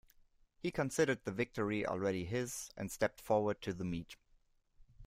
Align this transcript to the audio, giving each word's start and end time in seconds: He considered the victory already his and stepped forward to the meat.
He 0.63 0.71
considered 0.71 1.25
the 1.25 1.31
victory 1.31 1.85
already 1.85 2.25
his 2.25 2.71
and 2.75 2.91
stepped 2.91 3.21
forward 3.21 3.61
to 3.61 3.71
the 3.71 3.85
meat. 3.85 4.15